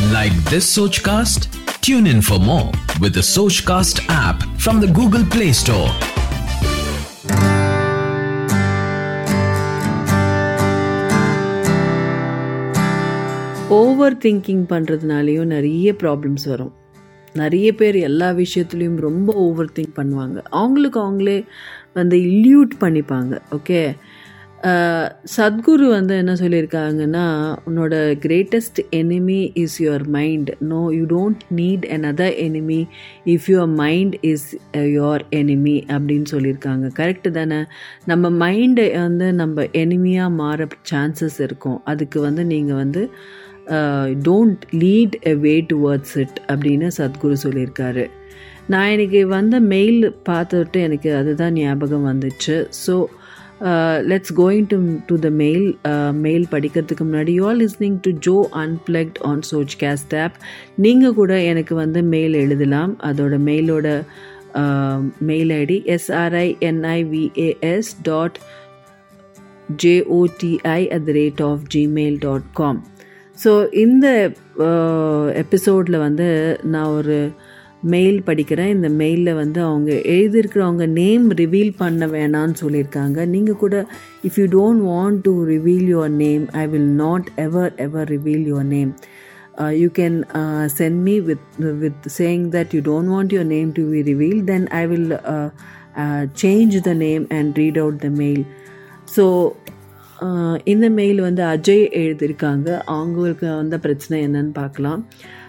Like 0.00 0.32
this 0.44 0.76
Sochcast? 0.76 1.48
Tune 1.80 2.06
in 2.06 2.22
for 2.22 2.38
more 2.38 2.70
with 3.00 3.14
the 3.14 3.20
Sochcast 3.20 4.06
app 4.08 4.42
from 4.56 4.80
the 4.80 4.86
Google 4.88 5.24
Play 5.24 5.52
Store. 5.52 5.90
Over 13.78 14.16
thinking 14.16 14.64
பண்ணுறதுனாலையும் 14.68 15.46
நிறைய 15.46 15.88
problems 16.02 16.46
வரும் 16.48 16.74
நிறைய 17.32 17.68
பேர் 17.74 17.96
எல்லா 18.08 18.28
விஷயத்துலையும் 18.42 18.98
ரொம்ப 18.98 19.32
ஓவர் 19.46 19.74
திங்க் 19.76 19.98
பண்ணுவாங்க 19.98 20.38
அவங்களுக்கு 20.50 20.98
அவங்களே 21.00 21.38
வந்து 21.92 22.16
இல்யூட் 22.28 22.74
பண்ணிப்பாங்க 22.80 23.34
ஓகே 23.50 23.80
சத்குரு 25.34 25.86
வந்து 25.88 26.14
என்ன 26.16 26.32
சொல்லியிருக்காங்கன்னா 26.32 27.24
உன்னோட 27.68 27.94
greatest 28.24 28.80
enemy 28.90 29.50
is 29.54 29.76
your 29.82 30.06
mind 30.16 30.50
no 30.72 30.80
you 30.96 31.04
don't 31.12 31.42
need 31.58 31.84
another 31.96 32.34
enemy 32.46 32.80
if 33.34 33.46
your 33.52 33.74
mind 33.82 34.16
is 34.20 34.48
your 34.72 35.24
enemy 35.30 35.76
அப்படின்னு 35.94 36.28
சொல்லியிருக்காங்க. 36.30 36.86
கரெக்டு 36.98 37.30
தானே? 37.30 37.60
நம்ம 38.04 38.30
மைண்டை 38.44 38.88
வந்து 39.00 39.28
நம்ம 39.32 39.66
எனிமியாக 39.82 40.36
மாற 40.40 40.66
சான்சஸ் 40.90 41.40
இருக்கும். 41.40 41.78
அதுக்கு 41.84 42.20
வந்து 42.20 42.44
நீங்கள் 42.44 42.80
வந்து 42.82 43.04
don't 44.26 44.62
lead 44.82 45.16
a 45.32 45.34
way 45.46 45.54
towards 45.72 46.16
it 46.24 46.38
அப்படின்னு 46.52 46.90
சத்குரு 46.98 47.36
சொல்லியிருக்காரு. 47.46 48.06
நான் 48.66 48.90
எனக்கு 48.94 49.20
வந்த 49.26 49.60
மெயில் 49.60 50.02
பார்த்துட்டு 50.28 50.78
எனக்கு 50.86 51.10
அதுதான் 51.14 51.52
ஞாபகம் 51.52 52.08
வந்துச்சு. 52.12 52.56
So 52.86 52.94
let's 54.10 54.32
going 54.40 54.66
to 54.72 54.76
to 55.08 55.14
the 55.24 55.28
mail 55.42 55.66
mail 56.26 56.46
படிக்கிறதுக்கு 56.50 57.04
முன்னாடி. 57.08 57.32
You 57.38 57.44
are 57.50 57.58
listening 57.62 57.98
to 58.06 58.10
Joe 58.26 58.36
unplugged 58.64 59.18
on 59.30 59.42
சோச் 59.50 59.74
caste 59.82 60.14
app 60.24 60.36
நீங்கள் 60.84 61.16
கூட 61.20 61.32
எனக்கு 61.52 61.74
வந்து 61.74 62.02
மெயில் 62.14 62.36
எழுதலாம். 62.44 62.92
அதோட 63.10 63.34
மெயிலோட 63.48 63.86
mail 65.30 65.50
ID 65.62 65.78
SRINIVAS 65.96 67.90
dot 68.02 68.38
JOTI 69.82 70.80
at 70.96 71.04
the 71.08 71.12
rate 71.20 71.42
of 71.50 71.64
Gmail 71.74 72.18
dot 72.26 72.48
com 72.52 72.80
so 73.44 73.52
இந்த 73.84 74.06
எபிசோடில் 75.42 75.98
வந்து 76.06 76.28
நான் 76.64 76.94
ஒரு 76.98 77.18
மெயில் 77.94 78.18
படிக்கிறேன் 78.28 78.72
இந்த 78.76 78.88
மெயிலில் 79.00 79.38
வந்து 79.40 79.60
அவங்க 79.66 79.90
எழுதியிருக்கிறவங்க 80.14 80.86
நேம் 81.00 81.26
ரிவீல் 81.40 81.72
பண்ண 81.82 82.06
வேணான்னு 82.14 82.56
சொல்லியிருக்காங்க. 82.62 83.18
நீங்கள் 83.34 83.60
கூட 83.62 83.76
if 84.28 84.38
you 84.40 84.46
don't 84.56 84.82
want 84.92 85.20
to 85.28 85.34
reveal 85.52 85.86
your 85.94 86.14
name 86.24 86.44
I 86.62 86.64
will 86.74 86.90
not 87.04 87.28
ever 87.46 87.72
ever 87.86 88.10
reveal 88.14 88.44
your 88.50 88.68
name 88.74 88.92
you 89.82 89.88
can 90.00 90.18
send 90.78 91.00
me 91.06 91.16
with 91.28 91.46
with 91.84 92.04
saying 92.18 92.44
that 92.56 92.74
you 92.76 92.82
don't 92.90 93.12
want 93.14 93.32
your 93.36 93.50
name 93.56 93.70
to 93.78 93.84
be 93.94 94.02
reveal 94.10 94.42
then 94.52 94.68
I 94.82 94.84
will 94.92 95.08
change 96.44 96.76
the 96.90 96.92
name 97.06 97.24
and 97.38 97.56
read 97.62 97.80
out 97.84 98.02
the 98.06 98.10
mail 98.22 98.44
so 99.16 99.24
இந்த 100.72 100.86
mail 101.00 101.18
வந்து 101.24 101.42
அஜய் 101.54 101.84
எழுதியிருக்காங்க. 102.00 102.68
அவங்களுக்கு 102.94 103.46
வந்த 103.60 103.76
பிரச்சனை 103.84 104.16
என்னன்னு 104.26 104.52
பார்க்கலாம். 104.62 105.02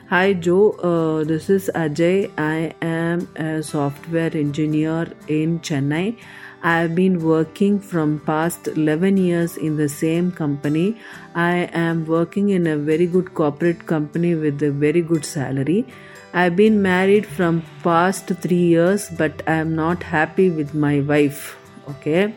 Hi 0.09 0.33
Joe, 0.33 0.71
uh, 0.89 1.23
this 1.23 1.51
is 1.51 1.69
Ajay. 1.75 2.31
I 2.35 2.73
am 2.81 3.27
a 3.35 3.61
software 3.61 4.31
engineer 4.35 5.07
in 5.27 5.59
Chennai. 5.59 6.17
I 6.63 6.77
have 6.79 6.95
been 6.95 7.19
working 7.23 7.79
from 7.79 8.19
past 8.21 8.69
11 8.69 9.17
years 9.17 9.55
in 9.55 9.77
the 9.77 9.87
same 9.87 10.31
company. 10.31 10.97
I 11.35 11.69
am 11.83 12.07
working 12.07 12.49
in 12.49 12.65
a 12.65 12.75
very 12.75 13.05
good 13.05 13.35
corporate 13.35 13.85
company 13.85 14.33
with 14.33 14.63
a 14.63 14.71
very 14.71 15.03
good 15.03 15.23
salary. 15.25 15.85
I've 16.33 16.55
been 16.55 16.81
married 16.81 17.27
from 17.27 17.61
past 17.83 18.33
3 18.47 18.57
years 18.57 19.07
but 19.11 19.43
I 19.45 19.61
am 19.67 19.75
not 19.75 20.01
happy 20.01 20.49
with 20.49 20.73
my 20.73 21.01
wife. 21.01 21.55
Okay. 21.87 22.33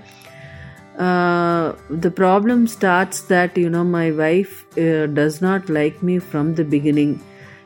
Uh, 0.99 1.73
the 1.89 2.11
problem 2.11 2.67
starts 2.67 3.23
that 3.35 3.57
you 3.57 3.71
know 3.71 3.83
my 3.83 4.11
wife 4.11 4.65
uh, 4.77 5.07
does 5.07 5.41
not 5.41 5.71
like 5.71 6.03
me 6.03 6.19
from 6.19 6.57
the 6.57 6.65
beginning 6.65 7.21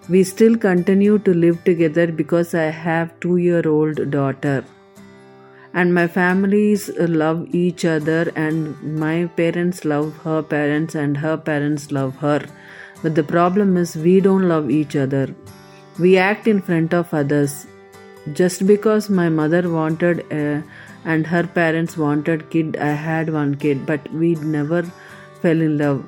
we 0.08 0.22
still 0.22 0.56
continue 0.56 1.18
to 1.18 1.34
live 1.34 1.62
together 1.64 2.06
because 2.20 2.54
i 2.54 2.66
have 2.86 3.12
2 3.20 3.36
year 3.36 3.62
old 3.68 4.10
daughter. 4.10 4.64
And 5.74 5.92
my 5.92 6.06
families 6.06 6.88
love 7.22 7.54
each 7.54 7.84
other 7.84 8.32
and 8.34 8.98
my 9.00 9.26
parents 9.40 9.84
love 9.84 10.16
her 10.24 10.42
parents 10.42 10.94
and 10.94 11.18
her 11.24 11.36
parents 11.36 11.90
love 11.92 12.16
her. 12.16 12.40
But 13.02 13.14
the 13.14 13.24
problem 13.24 13.76
is 13.76 13.94
we 13.94 14.20
don't 14.20 14.48
love 14.48 14.70
each 14.70 14.96
other. 14.96 15.26
We 15.98 16.16
act 16.16 16.48
in 16.48 16.62
front 16.62 16.94
of 16.94 17.12
others. 17.12 17.66
Just 18.32 18.66
because 18.66 19.10
my 19.10 19.28
mother 19.28 19.68
wanted 19.68 20.24
a, 20.32 20.62
and 21.04 21.26
her 21.26 21.44
parents 21.46 21.96
wanted 21.96 22.50
kid 22.50 22.76
i 22.76 22.92
had 23.08 23.32
one 23.32 23.54
kid 23.64 23.86
but 23.90 24.12
we 24.12 24.34
never 24.56 24.82
fell 25.42 25.60
in 25.66 25.78
love 25.78 26.00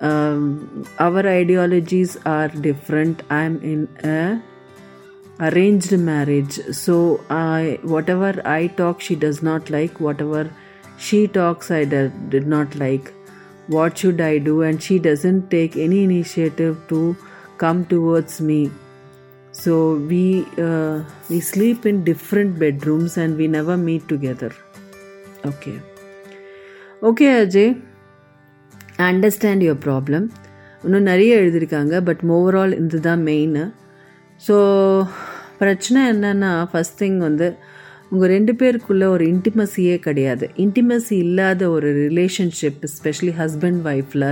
um, 0.00 0.86
our 0.98 1.26
ideologies 1.26 2.16
are 2.26 2.48
different. 2.48 3.22
I'm 3.30 3.60
in 3.62 3.88
a 4.04 4.42
arranged 5.40 5.96
marriage. 5.98 6.54
So 6.74 7.24
i 7.30 7.78
whatever 7.82 8.42
i 8.44 8.66
talk 8.66 9.00
she 9.00 9.14
does 9.14 9.42
not 9.42 9.70
like. 9.70 10.00
Whatever 10.00 10.50
she 10.98 11.26
talks 11.28 11.70
i 11.70 11.84
did, 11.84 12.30
did 12.30 12.46
not 12.46 12.74
like. 12.76 13.12
What 13.68 13.98
should 13.98 14.20
i 14.20 14.38
do? 14.38 14.62
And 14.62 14.82
she 14.82 14.98
doesn't 14.98 15.50
take 15.50 15.76
any 15.76 16.04
initiative 16.04 16.76
to 16.88 17.16
come 17.58 17.84
towards 17.86 18.40
me. 18.40 18.70
So 19.52 19.96
we 19.96 20.46
uh, 20.58 21.02
we 21.30 21.40
sleep 21.40 21.86
in 21.86 22.04
different 22.04 22.58
bedrooms 22.58 23.16
and 23.16 23.36
we 23.38 23.48
never 23.48 23.76
meet 23.76 24.08
together. 24.08 24.54
Okay. 25.44 25.80
Okay 27.02 27.26
ajay 27.26 27.80
understand 28.98 29.64
your 29.64 29.82
problem 29.86 30.26
இன்னும் 30.84 31.02
நிறைய 31.02 31.40
எழுதியிருக்காங்க 31.40 31.94
but 32.00 32.22
overall 32.36 32.74
இது 32.78 33.00
தான் 33.00 33.22
main 33.22 33.58
so 34.46 34.56
பிரச்சனை 35.58 36.00
என்னென்னா 36.12 36.52
first 36.70 36.98
thing 37.02 37.18
வந்து 37.18 37.56
உங்கள் 38.10 38.28
ரெண்டு 38.28 38.52
பேருக்குள்ளே 38.52 39.06
ஒரு 39.06 39.24
இன்டிமசியே 39.32 39.98
கிடையாது. 39.98 40.50
இன்டிமசி 40.56 41.10
இல்லாத 41.10 41.70
ஒரு 41.70 41.88
ரிலேஷன்ஷிப் 42.06 42.82
ஸ்பெஷலி 42.96 43.32
ஹஸ்பண்ட் 43.40 43.80
ஒய்ஃபில் 43.92 44.28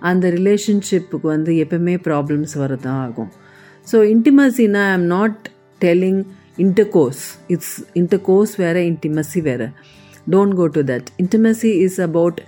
அந்த 0.00 0.30
ரிலேஷன்ஷிப்புக்கு 0.30 1.26
வந்து 1.26 1.52
எப்பவுமே 1.64 1.94
ப்ராப்ளம்ஸ் 2.08 2.54
வரதான் 2.62 3.00
ஆகும். 3.06 3.30
So 3.92 3.98
இன்டிமசினா 4.14 4.82
I 4.88 4.92
am 4.92 5.06
not 5.06 5.48
telling 5.80 6.20
intercourse 6.58 7.24
it's 7.46 7.76
intercourse 7.94 8.56
வேறு 8.56 8.82
இன்டிமசி 8.92 9.42
வேறு. 9.42 9.68
Don't 10.30 10.54
go 10.54 10.66
to 10.66 10.82
that 10.82 11.08
intimacy 11.24 11.72
is 11.86 12.00
about 12.00 12.40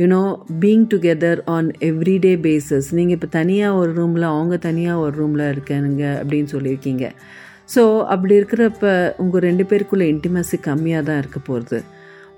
you know 0.00 0.22
being 0.62 0.86
together 0.92 1.40
on 1.56 1.68
everyday 1.88 2.32
basis 2.46 2.88
நீங்கள் 2.98 3.16
இப்போ 3.18 3.28
தனியாக 3.36 3.78
ஒரு 3.80 3.92
ரூமில் 3.98 4.26
அவங்க 4.32 4.56
தனியாக 4.68 5.04
ஒரு 5.04 5.14
ரூமில் 5.20 5.44
இருக்கானுங்க 5.52 6.04
அப்படின்னு 6.20 6.50
சொல்லியிருக்கீங்க. 6.54 7.04
ஸோ 7.74 7.82
அப்படி 8.14 8.34
இருக்கிறப்ப 8.40 8.90
உங்கள் 9.22 9.44
ரெண்டு 9.48 9.64
பேருக்குள்ளே 9.70 10.08
இன்டிமசி 10.14 10.58
கம்மியாக 10.68 11.06
தான் 11.08 11.20
இருக்க 11.22 11.40
போகிறது 11.48 11.78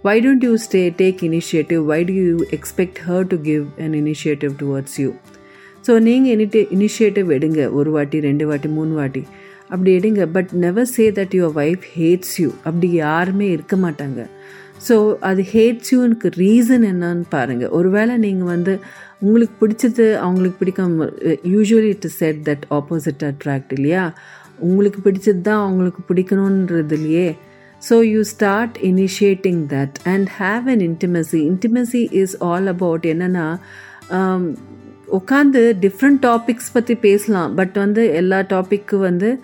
why 0.06 0.14
don't 0.24 0.46
you 0.48 0.52
stay 0.66 0.82
take 1.00 1.20
initiative 1.28 1.82
why 1.90 2.00
do 2.10 2.14
you 2.20 2.36
expect 2.58 3.00
her 3.08 3.26
to 3.32 3.38
give 3.48 3.64
an 3.86 3.96
initiative 4.02 4.54
towards 4.62 4.96
you 5.02 5.10
so 5.86 5.94
நீங்கள் 6.06 6.32
இனிட்டி 6.36 6.60
இனிஷியேட்டிவ் 6.76 7.28
எடுங்க. 7.36 7.60
ஒரு 7.78 7.90
வாட்டி 7.96 8.16
ரெண்டு 8.28 8.44
வாட்டி 8.48 8.68
மூணு 8.78 8.92
வாட்டி. 9.00 9.22
அப்படி 9.72 9.90
எடுங்க. 9.98 10.22
But 10.36 10.50
never 10.64 10.90
say 10.94 11.04
that 11.18 11.34
your 11.38 11.54
wife 11.62 11.84
hates 11.96 12.34
you 12.42 12.48
அப்படி 12.68 12.88
யாருமே 13.04 13.46
இருக்க 13.56 13.76
மாட்டாங்க. 13.84 14.20
ஸோ 14.88 15.16
அது 15.20 15.42
ஹேட்ஸ் 15.52 15.94
யூனுக்கு 15.94 16.28
ரீசன் 16.36 16.84
என்னன்னு 16.92 17.22
பாருங்கள் 17.28 17.68
ஒருவேளை 17.68 18.16
நீங்கள் 18.16 18.46
வந்து 18.46 18.80
உங்களுக்கு 19.18 19.66
பிடிச்சது 19.66 20.14
அவங்களுக்கு 20.14 20.64
பிடிக்காம 20.64 21.08
usually 21.44 21.90
it 21.94 22.06
said 22.06 22.36
that 22.48 22.64
opposite 22.70 23.24
attract 23.30 23.72
இல்லையா? 23.72 24.14
உங்களுக்கு 24.58 25.10
பிடிச்சது 25.10 25.40
தான் 25.40 25.62
அவங்களுக்கு 25.62 26.14
பிடிக்கணுன்றது 26.14 26.92
இல்லையே 26.92 27.36
so 27.90 28.02
you 28.10 28.22
start 28.22 28.78
initiating 28.82 29.62
that 29.68 29.96
and 30.04 30.28
have 30.38 30.68
an 30.68 30.78
intimacy 30.78 31.40
intimacy 31.50 32.12
is 32.12 32.36
all 32.38 32.66
about 32.66 33.04
என்னென்னா 33.04 33.58
உட்காந்து 35.18 35.76
டிஃப்ரெண்ட் 35.80 36.18
டாபிக்ஸ் 36.22 36.72
பற்றி 36.72 36.94
பேசலாம். 36.94 37.54
பட் 37.54 37.72
வந்து 37.72 38.14
எல்லா 38.14 38.38
டாப்பிக்கு 38.40 38.96
வந்து 38.96 39.40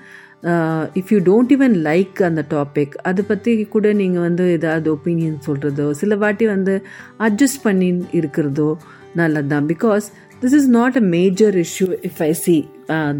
if 1.00 1.12
you 1.12 1.18
don't 1.30 1.52
even 1.56 1.76
like 1.88 2.22
அந்த 2.22 2.44
டாபிக் 2.50 2.94
அதை 3.02 3.24
பற்றி 3.28 3.64
கூட 3.64 3.92
நீங்கள் 3.92 4.20
வந்து 4.20 4.44
ஏதாவது 4.50 4.88
ஒப்பீனியன் 4.96 5.38
சொல்கிறதோ 5.46 5.90
சில 5.90 6.16
வாட்டி 6.16 6.46
வந்து 6.46 6.74
அட்ஜஸ்ட் 7.18 7.62
பண்ணி 7.62 7.88
இருக்கிறதோ 8.12 8.76
நல்லது 9.14 9.48
தான் 9.48 9.68
because 9.68 10.06
this 10.42 10.54
is 10.54 10.68
not 10.68 10.96
a 10.96 11.04
major 11.16 11.56
issue 11.56 11.86
if 12.08 12.22
I 12.22 12.32
see 12.32 12.56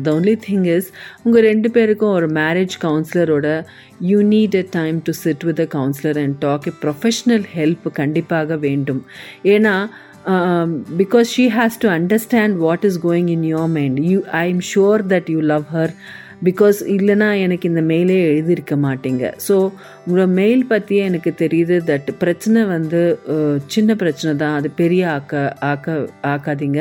the 0.03 0.15
only 0.15 0.37
thing 0.47 0.65
is 0.77 0.89
உங்கள் 1.23 1.43
ரெண்டு 1.43 1.71
பேருக்கும் 1.71 2.11
ஒரு 2.11 2.29
marriage 2.41 2.75
கவுன்சிலரோட 2.83 3.49
you 4.11 4.19
need 4.23 4.55
a 4.55 4.65
time 4.71 4.99
to 5.03 5.13
sit 5.25 5.45
with 5.45 5.61
a 5.61 5.69
counsellor 5.77 6.19
and 6.25 6.37
talk 6.39 6.67
a 6.67 6.75
professional 6.83 7.47
help 7.57 7.87
கண்டிப்பாக 7.93 8.57
வேண்டும். 8.57 9.03
ஏன்னா 9.45 9.77
because 10.99 11.31
she 11.37 11.47
has 11.57 11.79
to 11.79 11.89
understand 11.89 12.57
what 12.57 12.85
is 12.85 13.01
going 13.07 13.31
in 13.37 13.43
your 13.43 13.71
mind 13.79 13.99
you 14.11 14.21
I 14.43 14.45
am 14.49 14.63
sure 14.75 15.03
that 15.15 15.31
you 15.35 15.41
love 15.41 15.67
her 15.75 15.95
because 16.49 16.79
இல்லைனா 16.95 17.29
எனக்கு 17.45 17.69
இந்த 17.71 17.83
மெயிலே 17.91 18.17
எழுதியிருக்க 18.31 18.75
மாட்டீங்க. 18.87 19.25
So 19.49 19.57
உங்களோட 20.05 20.27
mail 20.41 20.65
பற்றியே 20.73 21.03
எனக்கு 21.11 21.31
தெரியுது 21.43 21.77
தட் 21.91 22.11
பிரச்சனை 22.23 22.63
வந்து 22.75 23.03
சின்ன 23.75 23.95
பிரச்சனை 24.03 24.33
தான். 24.43 24.57
அது 24.61 24.71
பெரிய 24.83 25.03
ஆக்க 25.17 25.43
ஆக்க 25.73 25.97
ஆக்காதீங்க. 26.35 26.81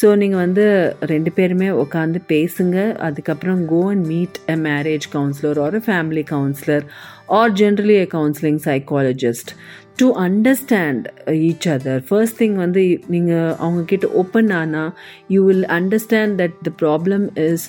ஸோ 0.00 0.08
நீங்கள் 0.14 0.38
வந்து 0.38 0.64
ரெண்டு 1.02 1.30
பேருமே 1.32 1.68
உட்காந்து 1.82 2.18
பேசுங்க. 2.28 2.76
அதுக்கப்புறம் 2.98 3.62
go 3.66 3.80
and 3.90 4.04
meet 4.06 4.36
a 4.46 4.56
marriage 4.66 5.06
counsellor 5.12 5.58
or 5.58 5.74
a 5.74 5.82
family 5.86 6.22
counsellor 6.30 6.84
or 7.28 7.52
generally 7.52 7.96
a 7.96 8.06
counselling 8.12 8.60
psychologist 8.66 9.50
to 9.96 10.06
understand 10.24 11.06
each 11.46 11.66
other 11.68 12.02
first 12.08 12.38
thing 12.38 12.54
வந்து 12.54 12.82
நீங்கள் 13.06 13.54
அவங்கக்கிட்ட 13.64 14.10
ஓப்பன் 14.14 14.50
ஆனால் 14.50 14.92
you 15.28 15.40
will 15.46 15.66
understand 15.78 16.36
that 16.42 16.58
the 16.62 16.72
problem 16.82 17.24
is 17.46 17.64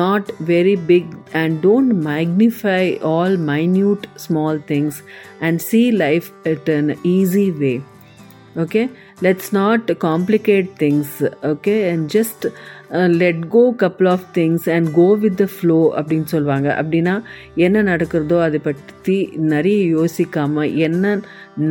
not 0.00 0.30
very 0.46 0.76
big 0.86 1.12
and 1.42 1.56
don't 1.66 1.94
magnify 2.08 2.80
all 3.12 3.36
minute 3.52 4.06
small 4.26 4.60
things 4.72 4.98
and 5.40 5.60
see 5.60 5.82
life 6.04 6.28
it 6.54 6.70
an 6.70 6.90
easy 7.14 7.46
way 7.62 7.72
okay? 8.56 8.84
Let's 9.26 9.48
not 9.52 9.82
complicate 9.98 10.68
things 10.82 11.08
okay? 11.52 11.90
And 11.90 12.08
just 12.08 12.46
uh, 12.46 13.08
let 13.22 13.38
go 13.54 13.62
couple 13.82 14.08
of 14.08 14.20
things 14.36 14.68
and 14.74 14.92
go 14.98 15.06
with 15.22 15.36
the 15.42 15.48
flow 15.56 15.82
அப்படின்னு 15.98 16.28
சொல்லுவாங்க 16.34 16.68
அப்படின்னா 16.80 17.14
என்ன 17.66 17.82
நடக்கிறதோ 17.82 18.38
அதை 18.46 18.60
பற்றி 18.68 19.16
நிறைய 19.54 19.80
யோசிக்காமல் 19.96 20.74
என்ன 20.86 21.18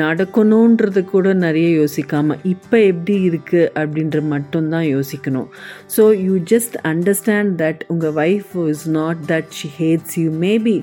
நடக்கணுன்றது 0.04 1.04
கூட 1.14 1.34
நிறைய 1.46 1.70
யோசிக்காமல் 1.82 2.44
இப்போ 2.54 2.78
எப்படி 2.92 3.16
இருக்குது 3.30 3.72
அப்படின்ற 3.82 4.22
மட்டும்தான் 4.34 4.88
யோசிக்கணும். 4.96 5.50
So 5.96 6.06
you 6.28 6.36
just 6.54 6.78
understand 6.94 7.54
that 7.64 7.84
உங்கள் 7.96 8.16
wife 8.28 8.54
is 8.74 8.88
not 9.00 9.22
that 9.34 9.52
she 9.60 9.70
hates 9.82 10.18
you 10.24 10.30
maybe 10.48 10.78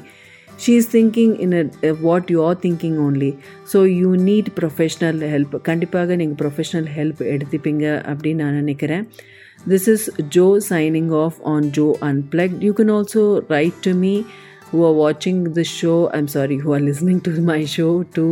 she 0.57 0.75
is 0.75 0.85
thinking 0.88 1.31
in 1.39 1.51
a, 1.53 1.61
uh, 1.61 1.95
what 2.07 2.29
you 2.33 2.39
are 2.44 2.56
thinking 2.56 2.95
only 2.97 3.31
so 3.63 3.77
you 4.01 4.09
need 4.29 4.45
professional 4.61 5.17
help 5.33 5.51
கண்டிப்பாக 5.61 6.15
நீங்கள் 6.15 6.39
ப்ரொஃபஷ்னல் 6.41 6.89
ஹெல்ப் 6.97 7.21
எடுத்துப்பீங்க 7.33 7.85
அப்படின்னு 8.11 8.41
நான் 8.44 8.53
நினைக்கிறேன் 8.53 9.06
this 9.67 9.85
is 9.94 10.01
joe 10.35 10.51
signing 10.69 11.07
off 11.21 11.38
on 11.53 11.71
joe 11.77 11.94
unplugged 12.09 12.61
you 12.67 12.73
can 12.73 12.89
also 12.97 13.23
write 13.50 13.77
to 13.88 13.94
me 14.03 14.13
who 14.73 14.79
are 14.88 14.95
watching 15.03 15.38
the 15.59 15.65
show 15.77 15.97
i'm 16.15 16.27
sorry 16.27 16.57
who 16.63 16.73
are 16.77 16.83
listening 16.89 17.19
to 17.27 17.31
my 17.51 17.61
show 17.75 17.94
to 18.17 18.25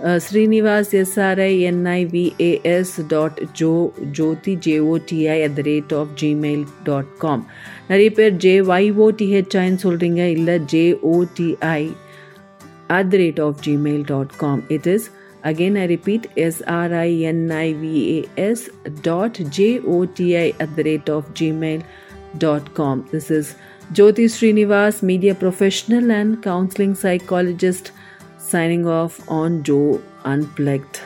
uh, 0.00 0.18
srinivas 0.26 0.92
s-r-i-n-i-v-a-s 1.02 2.90
dot 3.14 3.40
jo 3.60 3.72
jyoti 4.18 4.54
j-o-t-i 4.66 5.38
at 5.48 5.56
the 5.58 5.64
rate 5.70 5.92
of 6.00 6.14
gmail 6.22 6.62
dot 6.90 7.08
com 7.24 7.40
நிறைய 7.90 8.10
பேர் 8.18 8.34
J 8.44 8.52
ஒய்ஓடிஹெச்ஐன்னு 8.74 9.80
சொல்கிறீங்க 9.84 10.22
இல்லை 10.36 10.54
JOTI 10.72 11.82
at 12.98 13.10
the 13.12 13.18
rate 13.22 13.40
of 13.46 13.58
Gmail 13.66 14.04
dot 14.12 14.32
com 14.44 14.62
it 14.76 14.88
is 14.94 15.08
again 15.50 15.76
i 15.82 15.86
repeat 15.92 16.22
s-r-i-n-i-v-a-s 17.34 18.60
dot 19.06 19.34
j-o-t-i 19.56 20.44
at 20.64 20.70
the 20.76 20.84
rate 20.88 21.08
of 21.16 21.22
gmail.com 21.38 22.96
this 23.12 23.26
is 23.38 23.46
jyoti 23.93 24.25
srinivas 24.35 25.01
media 25.01 25.33
professional 25.33 26.11
and 26.11 26.43
counseling 26.43 26.93
psychologist 26.93 27.91
signing 28.37 28.85
off 28.85 29.19
on 29.29 29.63
joe 29.63 30.01
unplugged 30.25 31.01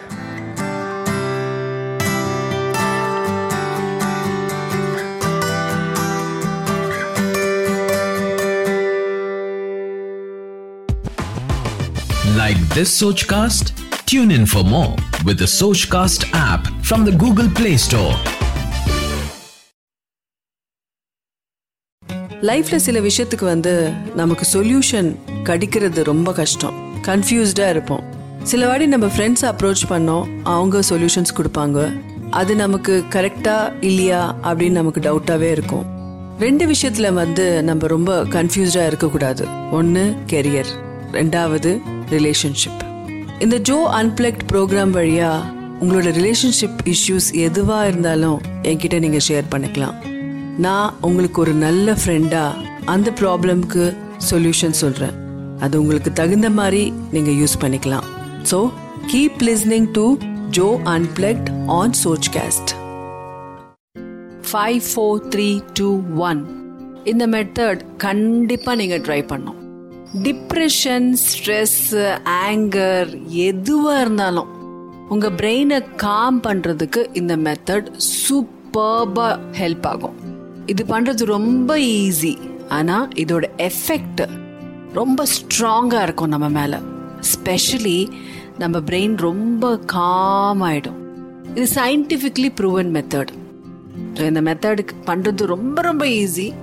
Like 12.36 12.58
this 12.70 13.00
Sochcast? 13.00 13.72
Tune 14.08 14.32
in 14.32 14.46
for 14.46 14.64
more 14.64 14.96
with 15.26 15.38
the 15.38 15.46
Sochcast 15.46 16.30
app 16.34 16.68
from 16.84 17.06
the 17.06 17.12
Google 17.12 17.50
Play 17.50 17.78
Store. 17.78 18.41
லைஃப்ல 22.42 22.76
சில 22.76 23.00
விஷயத்துக்கு 23.00 23.44
வந்து 23.44 23.92
நமக்கு 24.16 24.46
solution 24.54 25.16
கிடைக்கிறது 25.44 26.04
ரொம்ப 26.04 26.34
கஷ்டம். 26.34 26.74
கன்ஃபியூஸ்டா 27.06 27.70
இருப்போம். 27.70 28.04
சில 28.44 28.68
வாட்டி 28.68 28.86
நம்ம 28.86 29.06
ஃப்ரெண்ட்ஸ் 29.06 29.42
அப்ரோச் 29.42 29.84
பண்ணோம் 29.90 30.24
அவங்க 30.44 30.80
சொல்யூஷன்ஸ் 30.90 31.34
கொடுப்பாங்க. 31.36 32.02
அது 32.30 32.56
நமக்கு 32.56 33.04
கரெக்டா 33.10 33.74
இல்லையா 33.82 34.36
அப்படின்னு 34.44 34.70
நமக்கு 34.70 35.00
டவுட்டாவே 35.00 35.52
இருக்கும். 35.52 35.86
ரெண்டு 36.40 36.66
விஷயத்துல 36.66 37.14
வந்து 37.14 37.64
நம்ம 37.64 37.88
ரொம்ப 37.88 38.24
கன்ஃபியூஸ்டா 38.24 38.86
இருக்கக்கூடாது. 38.86 39.46
ஒன்று 39.72 40.16
கெரியர் 40.28 40.72
ரெண்டாவது 41.12 41.82
ரிலேஷன்ஷிப் 42.12 42.84
இந்த 43.40 43.58
ஜோ 43.58 43.90
அன்பிளக்ட் 44.04 44.48
ப்ரோக்ராம் 44.52 44.96
வழியா 45.00 45.32
உங்களோட 45.82 46.10
ரிலேஷன்ஷிப் 46.20 46.94
இஷ்யூஸ் 46.94 47.34
எதுவாக 47.34 47.88
இருந்தாலும் 47.88 48.42
என்கிட்ட 48.62 49.00
நீங்கள் 49.00 49.28
ஷேர் 49.28 49.52
பண்ணிக்கலாம். 49.52 50.11
நான் 50.64 50.96
உங்களுக்கு 51.08 51.42
ஒரு 51.42 51.54
நல்ல 51.64 51.94
ஃப்ரெண்டா 52.00 52.42
அந்த 52.86 53.10
ப்ராப்ளம்க்கு 53.20 53.84
சொல்யூஷன் 54.30 54.76
சொல்றேன். 54.80 55.16
அது 55.64 55.76
உங்களுக்கு 55.82 56.14
தகுந்த 56.14 56.50
மாதிரி 56.50 56.82
நீங்க 57.14 57.32
யூஸ் 57.32 57.56
பண்ணிக்கலாம். 57.62 58.08
So 58.50 58.58
keep 59.12 59.40
listening 59.48 59.88
to 59.98 60.06
Joe 60.58 60.68
unplugged 60.96 61.50
on 61.78 61.96
Sochcast 62.04 62.72
five 64.50 64.82
four 64.90 65.22
three 65.36 65.50
two 65.80 65.90
one 66.30 66.42
இந்த 67.04 67.28
மெத்தட் 67.28 67.82
கண்டிப்பாக 68.06 68.76
நீங்கள் 68.82 69.04
ட்ரை 69.08 69.22
பண்ணும் 69.34 69.60
டிப்ரெஷன் 70.28 71.10
ஸ்ட்ரெஸ் 71.28 71.82
ஆங்கர் 72.48 73.12
எதுவாக 73.50 74.02
இருந்தாலும் 74.02 74.52
உங்கள் 75.10 75.38
பிரெயினை 75.42 75.80
காம் 75.96 76.42
பண்ணுறதுக்கு 76.48 77.04
இந்த 77.14 77.36
மெத்தட் 77.48 77.88
சூப்பர்பா 78.16 79.30
ஹெல்ப் 79.62 79.88
ஆகும். 79.94 80.18
இது 80.66 80.86
பண்றது 80.90 81.24
ரொம்ப 81.26 81.78
ஈஸி 81.78 82.38
ஆனா 82.68 83.08
இதோட 83.16 83.46
எஃபெக்ட் 83.58 84.30
ரொம்ப 84.94 85.24
ஸ்ட்ராங்கா 85.36 86.04
இருக்கும் 86.04 86.30
நம்ம 86.30 86.50
மேல. 86.50 86.80
ஸ்பெஷலி 87.34 88.10
நம்ம 88.58 88.80
பிரெயின் 88.80 89.16
ரொம்ப 89.18 89.80
காம் 89.80 90.62
ஆயிடும். 90.62 91.00
இது 91.56 91.68
சயின்டிஃபிக்லி 91.76 92.50
ப்ரூவன் 92.56 92.94
மெத்தட் 92.96 93.32
ஸோ 94.14 94.22
இந்த 94.22 94.42
மெத்தடுக்கு 94.42 94.96
பண்றது 95.06 95.46
ரொம்ப 95.46 95.82
ரொம்ப 95.82 96.06
ஈஸி 96.06 96.54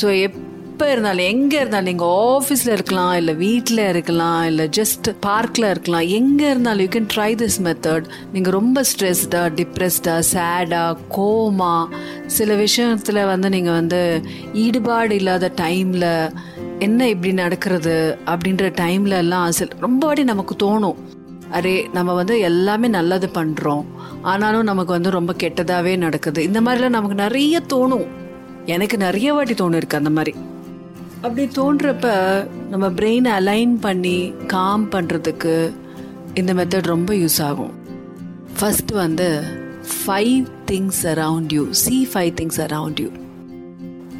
ஸோ 0.00 0.20
எப் 0.22 0.38
எப்போ 0.74 0.92
இருந்தாலும் 0.92 1.26
எங்கே 1.32 1.56
இருந்தாலும் 1.56 1.88
நீங்கள் 1.88 2.12
ஆஃபீஸில் 2.30 2.72
இருக்கலாம் 2.72 3.12
இல்லை 3.16 3.34
வீட்டில் 3.34 3.82
இருக்கலாம் 3.88 4.44
இல்லை 4.44 4.68
ஜஸ்ட் 4.68 5.08
பார்க்கில் 5.20 5.66
இருக்கலாம் 5.68 6.06
எங்கே 6.08 6.46
இருந்தாலும் 6.50 6.82
you 6.84 6.88
can 6.88 7.06
try 7.14 7.28
this 7.42 7.58
method 7.66 8.06
நீங்கள் 8.32 8.52
ரொம்ப 8.52 8.82
ஸ்ட்ரெஸ்டாக 8.90 9.48
டிப்ரெஸ்டாக 9.58 10.22
சேடாக 10.30 10.96
கோமா 11.16 11.74
சில 12.36 12.54
விஷயத்தில் 12.54 13.20
வந்து 13.24 13.48
நீங்கள் 13.48 13.72
வந்து 13.72 14.00
ஈடுபாடு 14.52 15.14
இல்லாத 15.14 15.50
டைமில் 15.60 16.08
என்ன 16.78 17.08
இப்படி 17.08 17.32
நடக்கிறது 17.32 17.94
அப்படின்ற 18.26 18.72
டைமில் 18.80 19.16
எல்லாம் 19.18 19.52
சில 19.52 19.76
ரொம்ப 19.80 20.02
வாட்டி 20.06 20.24
நமக்கு 20.24 20.56
தோணும். 20.64 20.98
அரே 21.52 21.76
நம்ம 21.92 22.14
வந்து 22.14 22.36
எல்லாமே 22.40 22.88
நல்லது 22.88 23.30
பண்ணுறோம் 23.34 23.84
ஆனாலும் 24.22 24.68
நமக்கு 24.70 24.92
வந்து 24.92 25.10
ரொம்ப 25.10 25.34
கெட்டதாகவே 25.42 25.94
நடக்குது. 25.96 26.42
இந்த 26.42 26.60
மாதிரிலாம் 26.60 26.98
நமக்கு 26.98 27.18
நிறைய 27.22 27.62
தோணும். 27.74 28.06
எனக்கு 28.66 28.96
நிறைய 28.96 29.30
வாட்டி 29.32 29.54
தோணும் 29.54 29.80
இருக்கு 29.82 29.96
அந்த 29.96 30.10
மாதிரி. 30.10 30.34
அப்படி 31.24 31.44
தோன்றப்ப 31.58 32.06
நம்ம 32.70 32.86
பிரெயினை 32.88 33.30
அலைன் 33.30 33.74
பண்ணி 33.78 34.18
காம் 34.46 34.84
பண்ணுறதுக்கு 34.90 35.54
இந்த 36.34 36.54
மெத்தட் 36.54 36.90
ரொம்ப 36.94 37.14
யூஸ் 37.14 37.42
ஆகும். 37.42 37.74
ஃபர்ஸ்ட் 38.58 38.92
வந்து 38.92 39.28
five 39.94 40.44
things 40.70 41.06
around 41.12 41.52
you 41.56 41.62
see 41.82 41.96
five 42.12 42.32
things 42.40 42.60
around 42.66 43.00
you 43.00 43.08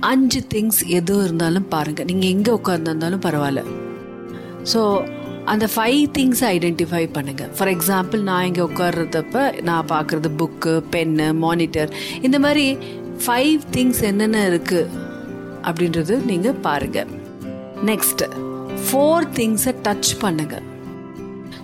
அஞ்சு 0.01 0.41
திங்ஸ் 0.55 0.81
எது 0.99 1.15
இருந்தாலும் 1.25 1.69
பாருங்கள் 1.69 2.05
நீங்கள் 2.05 2.31
எங்கே 2.31 2.51
உட்காந்துருந்தாலும் 2.51 3.25
பரவாயில்ல. 3.27 3.63
ஸோ 4.73 4.81
அந்த 5.53 5.65
ஃபைவ் 5.75 6.03
திங்ஸை 6.17 6.49
ஐடென்டிஃபை 6.57 7.05
பண்ணுங்கள் 7.17 7.51
ஃபார் 7.57 7.73
எக்ஸாம்பிள் 7.77 8.21
நான் 8.23 8.45
இங்கே 8.45 8.63
உட்கார்றதப்ப 8.71 9.63
நான் 9.63 9.91
பார்க்குறது 9.95 10.31
புக்கு 10.41 10.83
பென்னு 10.93 11.27
மானிட்டர் 11.45 11.91
இந்த 12.23 12.39
மாதிரி 12.39 12.67
ஃபைவ் 13.25 13.61
திங்ஸ் 13.77 14.05
என்னென்ன 14.11 14.39
இருக்குது 14.49 15.03
அப்படின்றது 15.69 16.15
நீங்கள் 16.31 16.61
பாருங்க. 16.67 17.01
நெக்ஸ்ட் 17.91 18.25
ஃபோர் 18.87 19.27
திங்ஸை 19.39 19.75
டச் 19.89 20.13
பண்ணுங்க. 20.23 20.55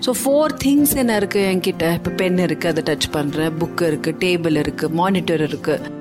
ஸோ 0.05 0.11
ஃபோர் 0.23 0.53
திங்ஸ் 0.65 0.93
என்ன 1.01 1.15
இருக்குது 1.21 1.47
என்கிட்ட? 1.53 1.87
இப்போ 1.99 2.11
பென் 2.21 2.43
இருக்குது 2.49 2.71
அதை 2.73 2.83
டச் 2.91 3.09
பண்ணுறேன் 3.17 3.57
புக்கு 3.63 3.85
இருக்குது 3.93 4.21
டேபிள் 4.27 4.59
இருக்குது 4.65 4.97
மானிட்டர் 5.01 5.43
இருக்குது 5.49 5.99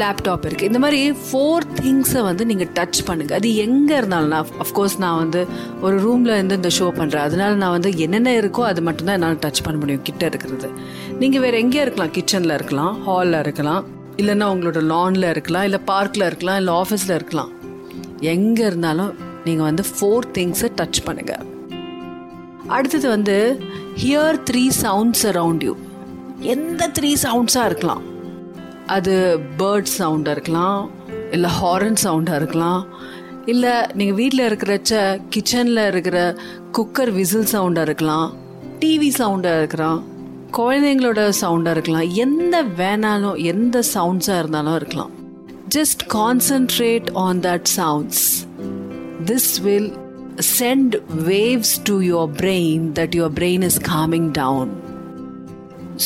லேப்டாப் 0.00 0.44
இருக்குது 0.48 0.68
இந்த 0.70 0.80
மாதிரி 0.82 1.00
ஃபோர் 1.24 1.64
திங்ஸை 1.78 2.20
வந்து 2.28 2.44
நீங்கள் 2.50 2.70
டச் 2.76 3.00
பண்ணுங்கள் 3.08 3.38
அது 3.38 3.48
எங்கே 3.64 3.94
இருந்தாலும் 4.00 4.32
நான் 4.34 4.52
அஃப்கோர்ஸ் 4.64 4.96
நான் 5.04 5.18
வந்து 5.22 5.40
ஒரு 5.86 5.96
ரூமில் 6.04 6.34
இருந்து 6.36 6.58
இந்த 6.60 6.70
ஷோ 6.78 6.86
பண்ணுறேன் 7.00 7.24
அதனால 7.28 7.58
நான் 7.62 7.74
வந்து 7.76 7.90
என்னென்ன 8.06 8.32
இருக்கோ 8.42 8.62
அது 8.70 8.82
மட்டும்தான் 8.86 9.18
என்னால் 9.18 9.42
டச் 9.44 9.64
பண்ண 9.66 9.78
முடியும் 9.82 10.06
கிட்ட 10.08 10.22
இருக்கிறது. 10.30 10.70
நீங்கள் 11.22 11.44
வேறு 11.46 11.60
எங்கேயா 11.64 11.84
இருக்கலாம் 11.86 12.14
கிச்சனில் 12.18 12.56
இருக்கலாம் 12.58 12.94
ஹாலில் 13.08 13.40
இருக்கலாம். 13.40 13.84
இல்லைன்னா 14.20 14.46
உங்களோட 14.54 14.80
லானில் 14.92 15.28
இருக்கலாம் 15.30 15.66
இல்லை 15.68 15.80
பார்க்கில் 15.92 16.26
இருக்கலாம் 16.30 16.58
இல்லை 16.60 16.74
ஆஃபீஸில் 16.82 17.16
இருக்கலாம். 17.18 17.52
எங்கே 18.34 18.64
இருந்தாலும் 18.70 19.12
நீங்கள் 19.44 19.68
வந்து 19.68 19.84
ஃபோர் 19.94 20.28
திங்ஸை 20.36 20.68
டச் 20.80 21.00
பண்ணுங்கள் 21.06 21.46
அடுத்தது 22.76 23.06
வந்து 23.08 23.36
hear 24.02 24.38
three 24.50 24.64
sounds 24.82 25.24
around 25.30 25.64
you 25.68 25.74
எந்த 26.54 26.90
த்ரீ 26.98 27.10
சவுண்ட்ஸாக 27.24 27.68
இருக்கலாம். 27.70 28.04
அது 28.96 29.14
பேர்ட் 29.58 29.90
சவுண்டாக 29.98 30.36
இருக்கலாம் 30.36 30.80
இல்லை 31.34 31.50
ஹாரன் 31.58 32.00
சவுண்டாக 32.04 32.40
இருக்கலாம் 32.40 32.82
இல்லை 33.52 33.74
நீங்கள் 33.98 34.18
வீட்டில் 34.20 34.48
இருக்கிறச்ச 34.48 34.94
கிச்சனில் 35.34 35.86
இருக்கிற 35.92 36.18
குக்கர் 36.76 37.12
விசில் 37.18 37.50
சவுண்டாக 37.54 37.88
இருக்கலாம் 37.88 38.28
டிவி 38.80 39.10
சவுண்டாக 39.18 39.60
இருக்கலாம். 39.62 40.00
குழந்தைங்களோட 40.52 41.20
சவுண்டாக 41.40 41.74
இருக்கலாம் 41.76 42.08
எந்த 42.22 42.56
வேணாலும் 42.78 43.36
எந்த 43.52 43.76
சவுண்ட்ஸாக 43.94 44.38
இருந்தாலும் 44.38 44.76
இருக்கலாம் 44.76 45.12
just 45.76 46.02
concentrate 46.14 47.08
on 47.22 47.40
that 47.40 47.68
sounds 47.76 48.24
this 49.24 49.50
will 49.60 49.90
send 50.52 50.94
waves 51.28 51.74
to 51.82 51.94
your 52.04 52.32
brain 52.40 52.84
that 52.98 53.14
your 53.18 53.34
brain 53.34 53.64
is 53.64 53.80
coming 53.88 54.28
down 54.40 54.72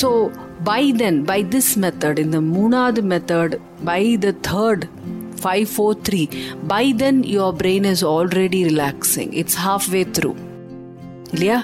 so 0.01 0.11
by 0.65 0.83
then 0.97 1.19
by 1.25 1.41
this 1.55 1.73
method 1.79 2.21
இந்த 2.21 2.41
மூணாவது 2.51 3.03
method 3.13 3.57
by 3.85 4.03
the 4.25 4.33
third 4.51 4.85
five 5.41 5.67
four 5.75 5.97
three 6.09 6.23
by 6.69 6.85
then 7.03 7.21
your 7.33 7.57
brain 7.59 7.89
is 7.93 8.05
already 8.13 8.61
relaxing 8.71 9.33
it's 9.43 9.59
half 9.65 9.89
way 9.91 10.03
through 10.19 10.33
இல்லையா 11.33 11.59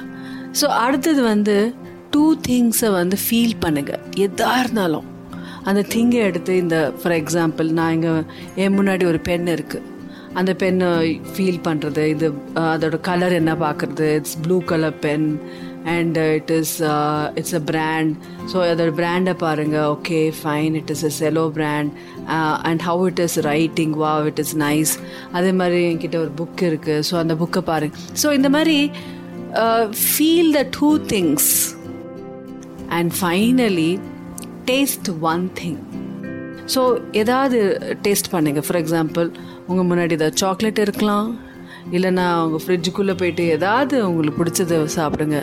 so 0.60 0.66
அடுத்தது 0.80 1.20
வந்து 1.24 1.56
two 2.12 2.24
திங்ஸை 2.46 2.90
வந்து 3.00 3.16
feel 3.24 3.56
பண்ணுங்கள் 3.64 4.02
எதாக 4.26 4.60
இருந்தாலும். 4.62 5.06
அந்த 5.68 5.80
திங்கை 5.94 6.20
எடுத்து 6.28 6.52
இந்த 6.62 6.76
ஃபார் 7.00 7.16
எக்ஸாம்பிள் 7.22 7.68
நான் 7.78 7.94
இங்கே 7.96 8.12
என் 8.62 8.76
முன்னாடி 8.78 9.04
ஒரு 9.10 9.20
பென் 9.28 9.50
இருக்குது 9.56 9.88
அந்த 10.40 10.52
பெண்ணை 10.60 10.88
ஃபீல் 11.32 11.60
பண்ணுறது 11.66 12.04
இது 12.14 12.26
அதோட 12.72 12.96
கலர் 13.08 13.34
என்ன 13.38 13.52
பார்க்குறது 13.62 14.06
it's 14.18 14.38
blue 14.44 14.56
colour 14.70 14.96
pen 15.04 15.26
and 15.94 16.18
it 16.36 16.50
is 16.58 16.74
it's 17.40 17.56
a 17.60 17.62
brand 17.70 18.12
so 18.52 18.56
அதோட 18.70 18.92
பிராண்டை 19.00 19.34
பாருங்கள் 19.44 19.86
okay 19.94 20.20
fine 20.40 20.76
it 20.80 20.92
is 20.94 21.04
a 21.10 21.12
Cello 21.20 21.44
brand 21.58 21.92
and 22.70 22.82
how 22.88 23.04
it 23.10 23.22
is 23.26 23.38
writing 23.50 23.94
வா 24.02 24.12
இட் 24.30 24.40
இஸ் 24.44 24.54
நைஸ் 24.66 24.94
அதே 25.32 25.52
மாதிரி 25.60 25.82
என்கிட்ட 25.90 26.18
ஒரு 26.24 26.32
புக் 26.40 26.62
இருக்குது 26.70 27.04
ஸோ 27.10 27.16
அந்த 27.22 27.36
புக்கை 27.42 27.62
பாருங்க. 27.72 27.94
ஸோ 28.22 28.30
இந்த 28.38 28.50
மாதிரி 28.56 28.78
feel 30.08 30.52
the 30.58 30.64
two 30.78 30.90
things 31.14 31.50
and 32.96 33.12
finally 33.20 33.90
taste 34.70 35.10
one 35.30 35.44
thing 35.60 35.80
so 36.74 36.82
ஏதாவது 37.20 37.58
டேஸ்ட் 38.04 38.32
பண்ணுங்கள் 38.34 38.64
ஃபார் 38.66 38.80
எக்ஸாம்பிள் 38.82 39.28
உங்கள் 39.68 39.88
முன்னாடி 39.88 40.14
ஏதாவது 40.18 40.40
சாக்லேட் 40.42 40.84
இருக்கலாம். 40.86 41.28
இல்லைன்னா 41.96 42.26
உங்கள் 42.44 42.62
ஃப்ரிட்ஜுக்குள்ளே 42.64 43.14
போயிட்டு 43.20 43.44
ஏதாவது 43.56 43.94
உங்களுக்கு 44.08 44.38
பிடிச்சத 44.40 44.76
சாப்பிடுங்க. 44.96 45.38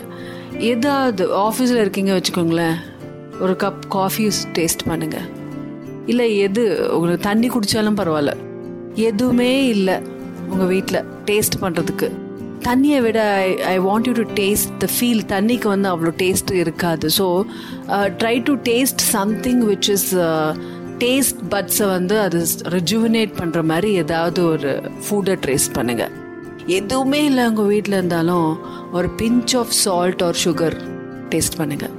ஏதாவது 0.72 1.24
ஆஃபீஸில் 1.46 1.82
இருக்கீங்க 1.84 2.12
வச்சுக்கோங்களேன். 2.16 2.78
ஒரு 3.44 3.54
கப் 3.64 3.82
காஃபி 3.96 4.24
டேஸ்ட் 4.58 4.86
பண்ணுங்கள் 4.88 5.28
இல்லை 6.12 6.26
எது 6.46 6.62
உங்களுக்கு 6.94 7.26
தண்ணி 7.28 7.48
குடித்தாலும் 7.48 7.98
பரவாயில்ல. 8.00 8.32
எதுவுமே 9.08 9.52
இல்லை 9.74 9.96
உங்கள் 10.52 10.70
வீட்டில் 10.72 11.06
டேஸ்ட் 11.28 11.60
பண்ணுறதுக்கு 11.62 12.08
தண்ணியை 12.64 13.00
விட 13.00 13.20
I 13.36 13.48
I 13.64 13.78
want 13.78 14.08
you 14.08 14.14
to 14.14 14.26
taste 14.34 14.72
the 14.78 14.88
feel 14.96 15.22
தண்ணிக்கு 15.26 15.68
வந்து 15.68 15.88
அவ்வளோ 15.88 16.12
டேஸ்ட் 16.16 16.52
இருக்காது. 16.52 17.08
So 17.08 17.26
try 18.18 18.42
to 18.42 18.54
taste 18.62 19.00
something 19.00 19.62
which 19.66 19.88
is 19.88 20.08
taste 20.98 21.42
பட்ஸை 21.52 21.86
வந்து 21.86 22.20
அது 22.20 22.40
ரிஜுவினேட் 22.68 23.32
பண்ணுற 23.40 23.62
மாதிரி 23.62 23.92
ஏதாவது 23.94 24.44
ஒரு 24.44 24.72
ஃபுட்டை 25.06 25.36
ட்ரேஸ் 25.36 25.68
பண்ணுங்கள் 25.74 26.14
எதுவுமே 26.66 27.24
இல்லை 27.24 27.46
உங்கள் 27.46 27.64
வீட்டில் 27.64 27.92
இருந்தாலும் 27.92 28.50
ஒரு 28.92 29.08
pinch 29.18 29.54
of 29.56 29.74
salt 29.84 30.22
or 30.22 30.34
sugar 30.34 30.76
taste 31.28 31.58
பண்ணுங்கள் 31.58 31.94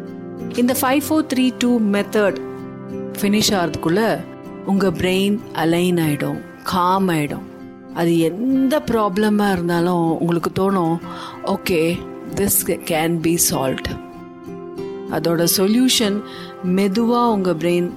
இந்த 0.57 0.73
five 0.73 1.01
four 1.07 1.27
three 1.27 1.51
two 1.57 1.79
method 1.91 2.39
finish 3.19 3.53
ஆகிறதுக்குள்ளே 3.53 4.09
உங்கள் 4.65 4.91
பிரெயின் 4.91 5.37
அலைன் 5.55 5.99
ஆகிடும் 5.99 6.39
காம் 6.63 7.09
ஆகிடும் 7.09 7.45
அது 7.95 8.19
எந்த 8.19 8.79
ப்ராப்ளமாக 8.79 9.51
இருந்தாலும் 9.51 10.19
உங்களுக்கு 10.19 10.51
தோணும் 10.59 10.95
okay 11.45 11.97
this 12.35 12.65
can 12.65 13.19
be 13.21 13.39
solved 13.51 13.89
அதோட 15.11 15.43
சொல்யூஷன் 15.57 16.21
மெதுவாக 16.63 17.31
உங்கள் 17.31 17.55
பிரெயின் 17.55 17.89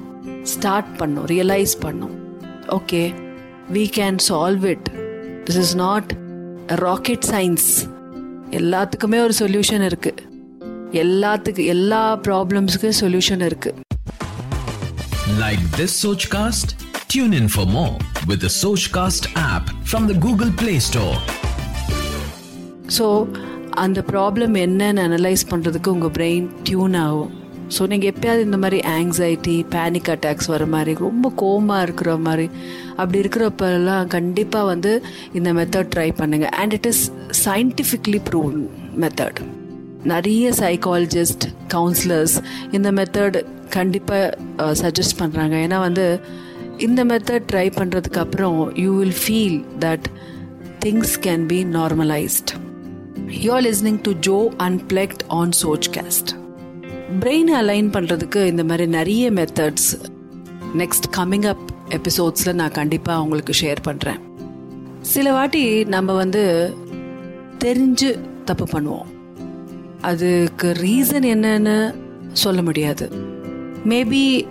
ஸ்டார்ட் 0.42 0.96
பண்ணும் 0.96 1.26
ரியலைஸ் 1.26 1.80
பண்ணும். 1.80 2.14
Okay 2.68 3.14
we 3.72 3.88
can 3.88 4.18
solve 4.28 4.64
it 4.64 4.88
this 5.44 5.56
is 5.56 5.76
not 5.76 6.12
rocket 6.66 7.26
science 7.30 7.86
எல்லாத்துக்குமே 8.50 9.18
ஒரு 9.18 9.34
சொல்யூஷன் 9.38 9.84
இருக்குது 9.84 10.22
எல்லாத்துக்கு 10.92 11.64
எல்லா 11.64 12.20
ப்ராப்ளம்ஸுக்கும் 12.22 12.98
சொல்யூஷன் 13.00 13.40
இருக்குது 13.40 13.80
like 15.38 15.60
this 15.76 16.06
Sochcast 16.28 16.72
Tune 17.14 17.35
in 17.35 17.47
for 17.47 17.64
more 17.64 17.97
with 18.28 18.40
the 18.40 18.49
Sochcast 18.50 19.25
app 19.37 19.66
from 19.85 20.06
the 20.09 20.14
Google 20.25 20.50
Play 20.61 20.78
Store. 20.87 21.12
So 22.97 23.06
அந்த 23.83 24.00
ப்ராப்ளம் 24.09 24.54
என்னன்னு 24.62 25.02
அனலைஸ் 25.04 25.44
பண்ணுறதுக்கு 25.50 25.92
உங்கள் 25.92 26.12
பிரெயின் 26.16 26.47
டியூன் 26.68 26.97
ஆகும். 27.02 27.30
ஸோ 27.76 27.87
நீங்கள் 27.92 28.11
எப்பயாவது 28.12 28.42
இந்த 28.49 28.59
மாதிரி 28.64 28.78
ஆங்ஸைட்டி 28.94 29.56
பேனிக் 29.75 30.11
அட்டாக்ஸ் 30.14 30.50
வர 30.54 30.66
மாதிரி 30.75 30.94
ரொம்ப 31.06 31.30
கோமாக 31.42 31.85
இருக்கிற 31.87 32.16
மாதிரி 32.26 32.47
அப்படி 33.00 33.21
இருக்கிறப்பெல்லாம் 33.23 34.11
கண்டிப்பாக 34.16 34.71
வந்து 34.73 34.94
இந்த 35.40 35.52
மெத்தட் 35.59 35.92
ட்ரை 35.94 36.09
பண்ணுங்கள் 36.21 36.52
and 36.62 36.75
it 36.78 36.88
is 36.92 37.02
scientifically 37.44 38.21
prove 38.30 38.56
method 39.04 39.42
நிறைய 40.12 40.50
சைக்காலஜிஸ்ட் 40.62 41.47
கவுன்சிலர்ஸ் 41.76 42.35
இந்த 42.78 42.90
மெத்தட் 43.00 43.38
கண்டிப்பாக 43.76 44.73
சஜஸ்ட் 44.83 45.16
uh, 45.16 45.21
பண்ணுறாங்க 45.23 45.54
ஏன்னா 45.66 45.78
வந்து 45.87 46.06
இந்த 46.78 47.04
மெத்தட் 47.04 47.47
ட்ரை 47.52 47.71
பண்ணுறதுக்கு 47.71 48.19
அப்புறம் 48.19 48.76
you 48.76 48.97
will 48.97 49.14
feel 49.26 49.64
that 49.81 50.04
things 50.85 51.14
can 51.21 51.47
be 51.47 51.64
normalised 51.64 52.50
you 53.28 53.52
are 53.52 53.62
listening 53.62 53.99
to 54.02 54.12
Jo 54.21 54.52
Unplugged 54.59 55.23
on 55.26 55.50
Sochcast 55.62 56.31
பிரெயினை 57.21 57.54
align 57.54 57.90
பண்ணுறதுக்கு 57.90 58.47
இந்த 58.47 58.64
மாதிரி 58.64 58.87
நிறைய 58.87 59.33
மெத்தட்ஸ் 59.33 60.00
நெக்ஸ்ட் 60.78 61.16
கம்மிங் 61.16 61.47
அப் 61.47 61.73
எபிசோட்ஸில் 61.88 62.52
நான் 62.52 62.71
கண்டிப்பாக 62.71 63.23
உங்களுக்கு 63.23 63.54
ஷேர் 63.61 63.76
பண்ணுறேன் 63.85 64.21
சில 65.00 65.33
வாட்டி 65.33 65.85
நம்ம 65.85 66.12
வந்து 66.12 66.75
தெரிஞ்சு 67.59 68.19
தப்பு 68.45 68.64
பண்ணுவோம். 68.64 69.07
அதுக்கு 70.00 70.76
ரீசன் 70.81 71.26
என்னன்னு 71.35 71.95
சொல்ல 72.33 72.62
முடியாது. 72.62 73.11
மேபி 73.85 74.47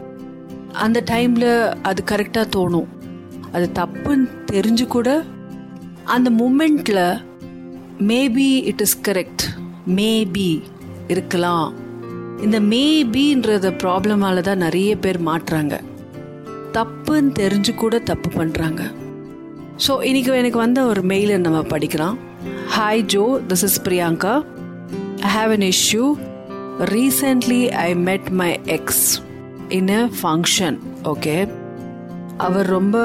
அந்த 0.81 1.03
டைமில் 1.11 1.75
அது 1.81 2.03
கரெக்டாக 2.11 2.47
தோணும். 2.55 2.89
அது 3.51 3.69
தப்புன்னு 3.79 4.27
தெரிஞ்சு 4.51 4.85
கூட 4.87 5.23
அந்த 6.03 6.29
மூமெண்ட்டில் 6.29 7.19
maybe 8.09 8.47
it 8.71 8.81
is 8.81 8.97
correct 9.07 9.43
maybe 9.97 10.63
இருக்கலாம். 11.07 11.73
இந்த 12.41 12.59
மேபின்றத 12.59 13.67
ப்ராப்ளமால 13.83 14.41
தான் 14.41 14.57
நிறைய 14.57 14.97
பேர் 14.97 15.19
மாட்டுறாங்க 15.23 15.79
தப்புன்னு 16.77 17.31
தெரிஞ்சு 17.39 17.75
கூட 17.75 17.99
தப்பு 17.99 18.29
பண்ணுறாங்க 18.29 18.81
ஸோ 19.87 20.03
இன்னைக்கு 20.03 20.31
எனக்கு 20.33 20.57
வந்த 20.57 20.85
ஒரு 20.85 21.01
மெயிலை 21.01 21.37
நம்ம 21.37 21.59
படிக்கலாம். 21.59 22.17
Hi 22.75 23.03
Joe 23.13 23.39
this 23.47 23.63
is 23.63 23.81
Priyanka 23.87 24.33
I 25.21 25.31
have 25.37 25.51
an 25.51 25.67
issue 25.73 26.15
recently 26.93 27.61
I 27.69 27.95
met 27.95 28.29
my 28.29 28.59
ex 28.65 29.05
in 29.78 29.90
a 29.98 30.02
function 30.20 30.78
okay 31.12 31.36
அவர் 32.46 32.68
ரொம்ப 32.76 32.96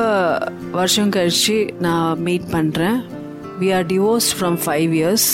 வருஷம் 0.71 1.11
கழிச்சு 1.15 1.57
நான் 1.79 2.21
மீட் 2.27 2.47
பண்ணுறேன் 2.55 2.99
we 3.61 3.69
are 3.77 3.87
divorced 3.93 4.33
from 4.39 4.57
five 4.65 4.91
years 5.01 5.29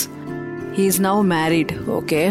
he 0.76 0.84
is 0.92 1.00
now 1.08 1.22
married 1.36 1.72
okay 1.98 2.22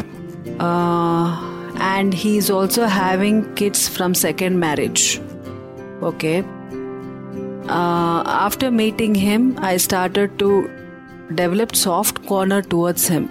and 1.95 2.15
he 2.23 2.31
is 2.41 2.51
also 2.59 2.87
having 2.99 3.41
kids 3.61 3.87
from 3.95 4.17
second 4.27 4.57
marriage 4.67 5.05
okay 6.11 6.33
after 7.69 8.71
meeting 8.71 9.15
him, 9.15 9.57
I 9.59 9.77
started 9.77 10.39
to 10.39 10.69
develop 11.31 11.75
soft 11.75 12.25
corner 12.25 12.61
towards 12.63 13.07
him. 13.07 13.23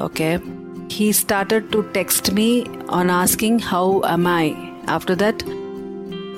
Okay. 0.00 0.40
He 0.88 1.12
started 1.12 1.72
to 1.72 1.82
text 1.92 2.32
me 2.32 2.66
on 2.90 3.10
asking 3.10 3.58
how 3.60 4.02
am 4.04 4.26
I. 4.26 4.67
After 4.89 5.15
that, 5.17 5.43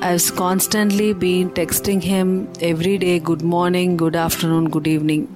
I've 0.02 0.36
constantly 0.36 1.14
been 1.14 1.52
texting 1.52 2.04
him 2.04 2.50
every 2.60 2.98
day 2.98 3.18
good 3.18 3.44
morning, 3.44 3.96
good 3.96 4.14
afternoon, 4.14 4.70
good 4.70 4.88
evening, 4.88 5.30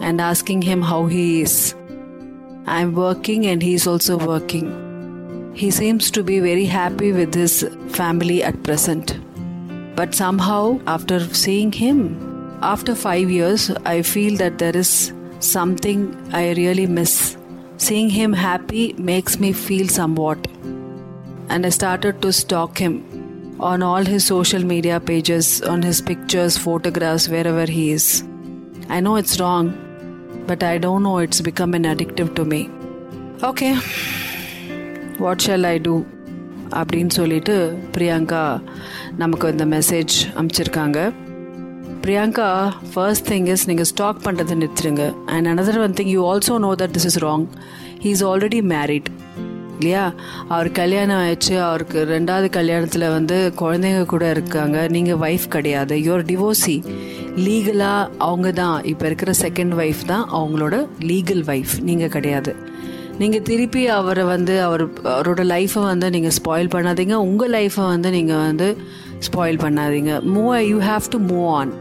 and 0.00 0.20
asking 0.20 0.62
him 0.62 0.82
how 0.82 1.06
he 1.06 1.42
is. 1.42 1.76
I'm 2.66 2.96
working 2.96 3.46
and 3.46 3.62
he's 3.62 3.86
also 3.86 4.18
working. 4.18 5.52
He 5.54 5.70
seems 5.70 6.10
to 6.10 6.24
be 6.24 6.40
very 6.40 6.64
happy 6.64 7.12
with 7.12 7.32
his 7.32 7.64
family 7.90 8.42
at 8.42 8.60
present. 8.64 9.16
But 9.94 10.12
somehow, 10.12 10.80
after 10.88 11.20
seeing 11.32 11.70
him, 11.70 12.58
after 12.60 12.96
five 12.96 13.30
years, 13.30 13.70
I 13.84 14.02
feel 14.02 14.36
that 14.38 14.58
there 14.58 14.76
is 14.76 15.12
something 15.38 16.12
I 16.32 16.54
really 16.54 16.88
miss. 16.88 17.36
Seeing 17.76 18.10
him 18.10 18.32
happy 18.32 18.94
makes 18.94 19.38
me 19.38 19.52
feel 19.52 19.86
somewhat 19.86 20.48
And 21.49 21.65
I 21.65 21.69
started 21.69 22.21
to 22.23 22.31
stalk 22.33 22.77
him 22.77 22.95
on 23.61 23.81
all 23.81 24.05
his 24.05 24.23
social 24.25 24.63
media 24.65 24.99
pages, 25.01 25.61
on 25.63 25.81
his 25.81 26.01
pictures, 26.01 26.57
photographs, 26.57 27.27
wherever 27.29 27.65
he 27.67 27.85
is. 27.91 28.07
I 28.89 28.99
know 28.99 29.15
it's 29.15 29.39
wrong, 29.39 29.67
but 30.47 30.63
I 30.63 30.77
don't 30.77 31.03
know 31.03 31.17
it's 31.19 31.41
become 31.41 31.73
an 31.73 31.85
addictive 31.85 32.31
to 32.35 32.45
me. 32.45 32.61
Okay, 33.43 33.73
what 35.21 35.43
shall 35.45 35.65
I 35.65 35.77
do 35.77 35.93
அப்படின்னு 36.79 37.13
சொல்லிட்டு 37.19 37.55
பிரியங்கா 37.95 38.41
நமக்கு 39.21 39.51
இந்த 39.53 39.65
message 39.73 40.15
அனுப்பிச்சிருக்காங்க 40.35 40.99
Priyanka 42.03 42.49
first 42.91 43.27
thing 43.29 43.47
is 43.53 43.65
நீங்கள் 43.69 43.89
stalk 43.91 44.19
பண்ணுறதை 44.25 44.55
நிறுத்துருங்க 44.61 45.05
and 45.35 45.49
another 45.53 45.79
one 45.85 45.95
thing 45.99 46.11
you 46.15 46.21
also 46.31 46.57
know 46.65 46.71
that 46.81 46.93
this 46.97 47.07
is 47.11 47.19
wrong 47.25 47.45
he 48.03 48.09
is 48.15 48.23
already 48.31 48.61
married 48.73 49.09
இல்லையா? 49.82 50.04
அவர் 50.54 50.68
கல்யாணம் 50.80 51.20
ஆயிடுச்சு. 51.22 51.54
அவருக்கு 51.68 51.98
ரெண்டாவது 52.14 52.48
கல்யாணத்தில் 52.58 53.06
வந்து 53.16 53.38
குழந்தைங்க 53.62 54.04
கூட 54.12 54.24
இருக்காங்க. 54.36 54.78
நீங்கள் 54.96 55.22
ஒய்ஃப் 55.26 55.48
கிடையாது. 55.56 55.96
யுவர் 56.08 56.26
டிவோர்ஸி 56.30 56.76
லீகலாக 57.46 58.10
அவங்க 58.28 58.48
தான் 58.62 58.78
இப்போ 58.90 59.04
இருக்கிற 59.10 59.32
செகண்ட் 59.44 59.74
ஒய்ஃப் 59.82 60.02
தான் 60.12 60.26
அவங்களோட 60.38 60.76
லீகல் 61.10 61.44
ஒய்ஃப் 61.52 61.74
நீங்கள் 61.88 62.14
கிடையாது. 62.16 62.52
நீங்கள் 63.20 63.44
திருப்பி 63.48 63.82
அவரை 63.96 64.24
வந்து 64.34 64.54
அவர் 64.66 64.84
அவரோட 65.14 65.42
லைஃப்பை 65.54 65.82
வந்து 65.90 66.06
நீங்கள் 66.14 66.36
ஸ்பாயில் 66.38 66.72
பண்ணாதீங்க. 66.74 67.16
உங்கள் 67.28 67.52
லைஃப்பை 67.56 67.84
வந்து 67.94 68.10
நீங்கள் 68.16 68.44
வந்து 68.48 68.68
ஸ்பாயில் 69.26 69.60
பண்ணாதீங்க. 69.64 70.12
Move 70.34 70.54
you 70.70 70.78
have 70.90 71.10
to 71.14 71.20
move 71.32 71.48
on 71.58 71.72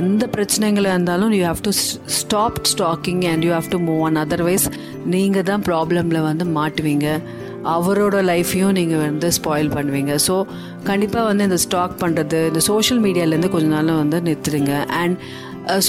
எந்த 0.00 0.22
பிரச்சனைகளாக 0.36 0.94
இருந்தாலும் 0.96 1.32
you 1.38 1.42
have 1.48 1.62
to 1.66 1.72
stop 2.20 2.58
stalking 2.72 3.22
and 3.32 3.44
you 3.46 3.52
have 3.56 3.68
to 3.74 3.80
move 3.88 4.02
on 4.08 4.20
otherwise 4.24 4.66
நீங்கள் 5.14 5.46
தான் 5.50 5.64
ப்ராப்ளமில் 5.68 6.26
வந்து 6.30 6.46
மாட்டுவீங்க. 6.58 7.08
அவரோட 7.74 8.18
லைஃப்பையும் 8.30 8.76
நீங்கள் 8.78 9.02
வந்து 9.06 9.28
ஸ்பாயில் 9.38 9.70
பண்ணுவீங்க. 9.76 10.14
ஸோ 10.26 10.34
கண்டிப்பாக 10.88 11.24
வந்து 11.30 11.46
இந்த 11.48 11.60
ஸ்டாக் 11.66 11.94
பண்ணுறது 12.02 12.40
இந்த 12.50 12.62
சோஷியல் 12.70 13.02
மீடியாலேருந்து 13.06 13.52
கொஞ்ச 13.54 13.68
நாள் 13.76 14.00
வந்து 14.02 14.20
நிறுத்துடுங்க 14.28 14.74
அண்ட் 15.00 15.16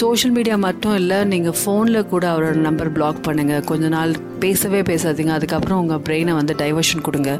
சோஷியல் 0.00 0.34
மீடியா 0.36 0.56
மட்டும் 0.64 0.96
இல்லை 1.00 1.18
நீங்கள் 1.30 1.56
ஃபோனில் 1.60 2.08
கூட 2.10 2.24
அவரோட 2.32 2.56
நம்பர் 2.66 2.90
பிளாக் 2.96 3.20
பண்ணுங்கள் 3.28 3.64
கொஞ்ச 3.70 3.84
நாள் 3.94 4.12
பேசவே 4.42 4.80
பேசாதீங்க. 4.90 5.32
அதுக்கப்புறம் 5.38 5.80
உங்கள் 5.82 6.02
பிரெயினை 6.06 6.32
வந்து 6.40 6.54
டைவர்ஷன் 6.62 7.06
கொடுங்க. 7.06 7.32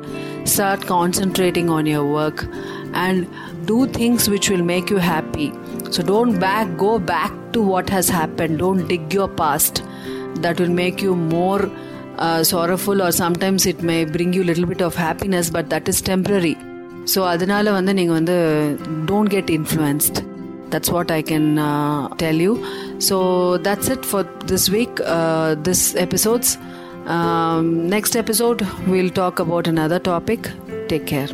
Start 0.53 0.87
concentrating 0.93 1.71
on 1.77 1.91
your 1.95 2.11
work 2.21 2.43
and 3.06 3.22
do 3.66 3.80
things 3.98 4.28
which 4.34 4.50
will 4.54 4.68
make 4.74 4.92
you 4.96 5.02
happy 5.12 5.48
so 5.96 6.02
don't 6.12 6.38
back 6.46 6.72
go 6.86 6.94
back 7.14 7.38
to 7.52 7.62
what 7.74 7.92
has 7.98 8.12
happen 8.20 8.56
don't 8.64 8.86
dig 8.94 9.10
your 9.18 9.36
past 9.44 9.80
that 10.38 10.60
will 10.62 10.74
make 10.74 11.02
you 11.02 11.14
more 11.16 11.62
uh, 12.18 12.44
sorrowful 12.44 13.02
or 13.02 13.12
sometimes 13.14 13.66
it 13.66 13.82
may 13.82 14.06
bring 14.06 14.34
you 14.34 14.44
a 14.44 14.50
little 14.50 14.66
bit 14.66 14.82
of 14.82 14.96
happiness 14.98 15.50
but 15.50 15.68
that 15.70 15.88
is 15.94 16.00
temporary 16.14 16.56
so 17.14 17.20
அதனால 17.34 17.72
வந்து 17.72 17.92
நீங்கள் 17.94 18.18
வந்து 18.20 18.36
don't 19.10 19.32
get 19.36 19.52
influenced 19.58 20.18
that's 20.70 20.92
what 20.96 21.12
I 21.18 21.20
can 21.30 21.48
tell 22.22 22.42
you 22.46 22.54
so 23.10 23.18
that's 23.68 23.92
it 23.96 24.08
for 24.10 24.28
this 24.52 24.68
week 24.76 25.00
this 25.68 25.86
episodes 26.06 26.52
next 27.96 28.18
episode 28.24 28.64
we'll 28.92 29.14
talk 29.22 29.42
about 29.46 29.70
another 29.74 30.02
topic 30.10 30.50
take 30.92 31.08
care 31.14 31.34